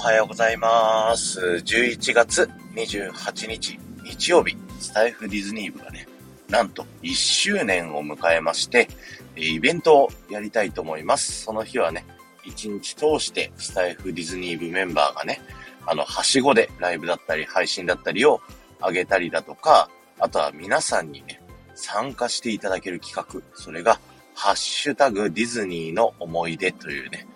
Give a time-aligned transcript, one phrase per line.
[0.00, 1.38] はようございます。
[1.40, 6.08] 11月28日日曜日、スタイフディズニー部がね、
[6.48, 8.88] なんと1周年を迎えまして、
[9.36, 11.42] イベントをやりたいと思います。
[11.42, 12.06] その日はね、
[12.46, 15.42] 1日通してスタイフディズニー部メンバーがね、
[15.84, 18.40] あの、はしごでライブだったり配信だったりを
[18.80, 21.42] 上げたりだとか、あとは皆さんにね、
[21.74, 24.00] 参加していただける企画、それが、
[24.34, 27.26] ハッシュタグディズニーの思い出というね、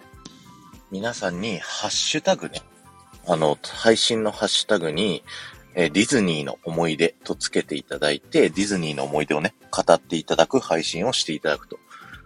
[0.95, 2.63] 皆さんにハッシュタグね、
[3.27, 5.25] あの、配信のハッシュタグに、
[5.75, 11.81] えディズニーの思い出とつけていただいて、ディズニーの思い出をね、語っていただく配信をしていただくと。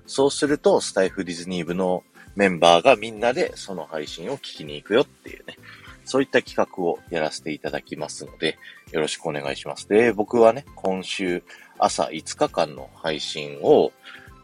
[0.06, 2.04] そうすると、スタイフディズニー部の
[2.36, 5.56] メンバーがみんなでその配信を聞きに行くよっていうね、
[6.04, 8.59] そういった企画をやらせていただきますので、
[8.92, 9.88] よろしくお願いします。
[9.88, 11.42] で、僕はね、今週
[11.78, 13.92] 朝5日間の配信を、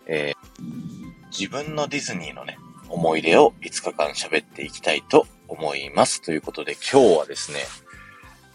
[0.07, 2.57] えー、自分のディズニーのね、
[2.89, 6.23] 思い出を5日間喋っていきたいと思います。
[6.23, 7.59] ということで今日はですね、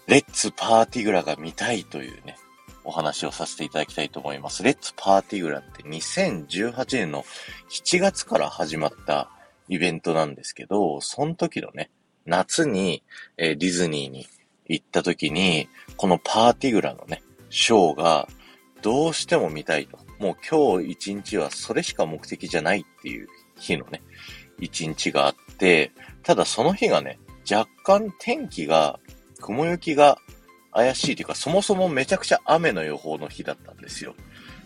[0.08, 2.35] レッツパーティグラが見たいというね、
[2.83, 4.63] お話をさせていただきたいと思います。
[4.63, 7.23] レッツパーティグラって2018年の
[7.69, 9.30] 7月から始まった
[9.67, 11.91] イベントなんですけど、その時のね、
[12.25, 13.03] 夏に、
[13.38, 14.27] えー、ディズニーに
[14.67, 18.27] 行った時に、このパーティグラのね、ショーが
[18.81, 20.00] どうしても見たいと。
[20.19, 23.27] もう今日一日はそれしか目的じゃないっていう
[23.59, 24.02] 日のね、
[24.59, 25.91] 一日があって、
[26.23, 28.99] ただその日がね、若干天気が、
[29.41, 30.17] 雲行きが
[30.73, 34.16] 怪しいというか、そもそもめちゃくちゃ雨の予報の日だったんですよ。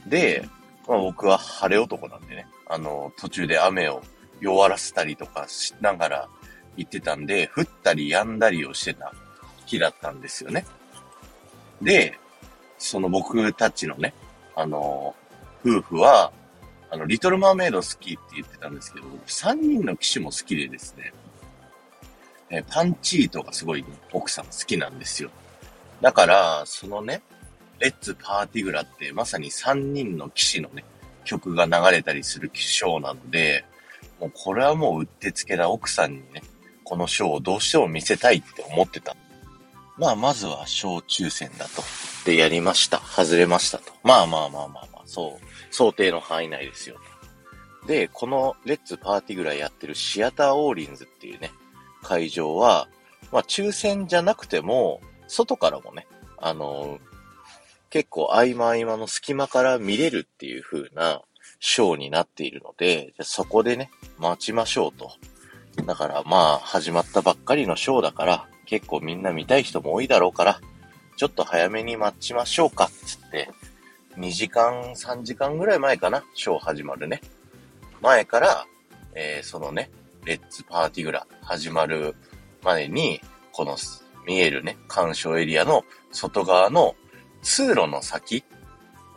[0.08, 0.47] で、
[0.88, 4.02] まあ僕は晴れ男なんでね、あの、途中で雨を
[4.41, 6.30] 弱らせたりとかしながら
[6.75, 9.13] 行ってたんで、降ったり止んだりをしてた
[9.66, 10.66] 日だったんですよね。
[11.81, 12.17] で、
[12.78, 14.13] その僕たちのね、
[14.55, 15.16] あの、
[15.66, 16.31] 夫婦は、
[16.94, 21.11] あの、リトルマーメイド好きって言ってたんですけど、3人の騎士も好きでですね、
[22.52, 25.31] えパンチートがすごい奥さん好きなんですよ。
[26.01, 27.23] だから、そのね、
[27.79, 30.85] レッツパーティグラってまさに3人の騎士のね、
[31.25, 33.66] 曲が流れたりするショーなので、
[34.19, 36.44] もうこれはもううってつけだ奥さんにね、
[36.84, 39.16] このショーをどうしても見せたいって思ってた。
[39.97, 41.81] まあ、まずは小抽選だと。
[42.23, 43.00] で、やりました。
[43.00, 43.94] 外れましたと。
[44.03, 45.53] まあまあまあまあまあ、そう。
[45.73, 46.97] 想定の範囲内ですよ。
[47.88, 51.51] で、このレッツパーティぐらいやってるシアターオーリンズっていうね、
[52.03, 52.88] 会場は、
[53.31, 56.07] まあ抽選じゃなくても、外からもね、
[56.38, 57.00] あのー、
[57.89, 61.22] 結構合間合間の隙間から見れるっていう風な
[61.59, 63.89] ショーになっているので、じゃそこでね、
[64.19, 65.12] 待ちましょうと。
[65.85, 70.62] だからまあ、始まったばっかりのショーだから、結構みんな見たい人も多いだろうから、
[71.17, 73.50] ちょっと早めに待ちましょうか、つって、
[74.18, 77.22] 2時間、3時間ぐらい前かな、ショー始まるね。
[78.01, 78.66] 前から、
[79.16, 79.90] えー、そのね、
[80.25, 82.16] レッツパーティーグラ始まる
[82.63, 83.78] 前に、この
[84.25, 86.96] 見えるね、鑑賞エリアの外側の
[87.41, 88.44] 通路の先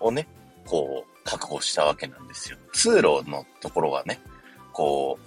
[0.00, 0.28] をね、
[0.66, 2.58] こう、確保したわけなんですよ。
[2.72, 4.20] 通路のところがね、
[4.72, 5.26] こう、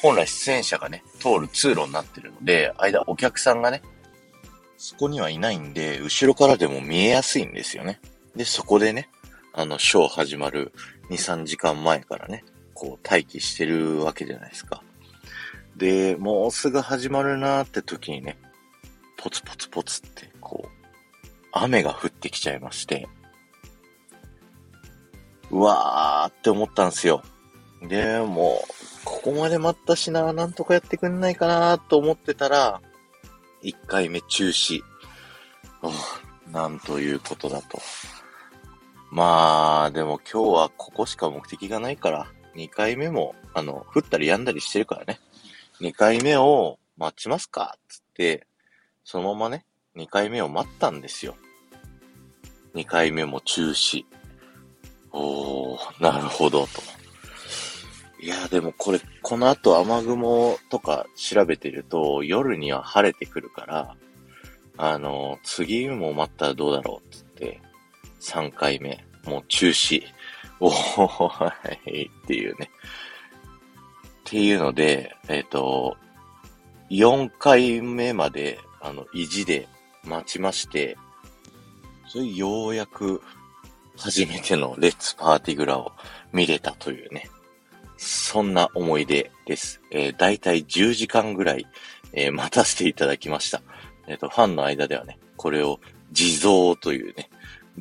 [0.00, 3.82] 本来出演者がね、通る通路になってるので、間お客さんがね、
[4.76, 8.00] そこにはいないんで、後ろからでも見えやすいんですよね。
[8.36, 9.08] で、そこでね、
[9.52, 10.72] あの、ショー始まる
[11.10, 14.82] 2、3時間前からね、こう待機してるわけじゃないですか。
[15.76, 18.38] で、もうすぐ始まるなーって時にね、
[19.16, 20.68] ポツポツポツって、こう、
[21.52, 23.08] 雨が降ってきちゃいまして、
[25.50, 27.22] うわーって思ったんですよ。
[27.82, 28.74] で、もう、
[29.04, 32.80] ここまで待ったしな、なんとかやってくんないかなと思ってたら、
[33.62, 34.82] 1回目中止。
[36.50, 37.80] なんということだと。
[39.14, 42.26] まあ、でも今日はここしか目的がないから、
[42.56, 45.20] 2回目も、あの、降ったり止んだりしてるからね。
[45.80, 48.48] 2回目を待ちますかつって、
[49.04, 51.36] そのままね、2回目を待ったんですよ。
[52.74, 54.04] 2回目も中止。
[55.12, 56.82] おー、なるほど、と。
[58.20, 63.96] いや、でもこれ、この後雨雲とか調べてると、夜には晴れてくるから、
[64.76, 67.60] あの、次も待ったらどうだろう、つって、
[68.24, 70.02] 3回目、もう中止。
[70.60, 72.70] おー、い、っていうね。
[72.70, 75.96] っていうので、えっ、ー、と、
[76.90, 79.68] 4回目まで、あの、意地で
[80.04, 80.96] 待ちまして、
[82.08, 83.22] それようやく
[83.96, 85.92] 初めてのレッツパーティグラを
[86.32, 87.28] 見れたというね。
[87.96, 89.80] そんな思い出です。
[89.90, 91.66] えー、だいたい10時間ぐらい、
[92.12, 93.62] えー、待たせていただきました。
[94.06, 95.80] えっ、ー、と、ファンの間ではね、これを
[96.12, 97.30] 地蔵というね、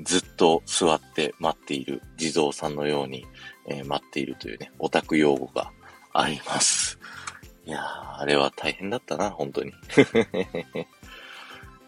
[0.02, 3.26] ずっと座って待っている地蔵さんのように、
[3.68, 5.72] えー、待っているというね、オタク用語が
[6.14, 7.00] あります。
[7.66, 9.72] いやー、あれは大変だったな、本当に。
[10.76, 10.86] 今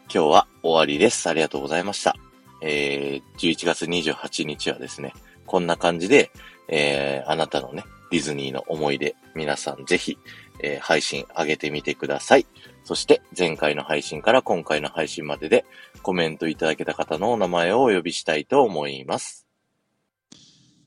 [0.08, 1.28] 日は終わりです。
[1.28, 2.16] ありがとうございました。
[2.62, 5.14] えー、11月28日はですね、
[5.46, 6.32] こんな感じで、
[6.68, 10.18] えー、あなたのね、ディズニーの思い出、皆さんぜひ、
[10.62, 12.46] えー、配信上げてみてください。
[12.84, 15.66] そして、前回の配信から今回の配信までで、
[16.04, 19.48] コメントいただけた方のお名前をお呼びしたいと思います。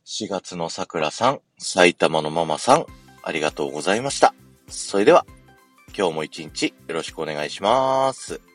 [0.06, 2.87] 4月の桜さん、埼玉のママさん、
[3.23, 4.32] ありがとうございました。
[4.69, 5.26] それでは、
[5.97, 8.48] 今日も一日よろしくお願いします。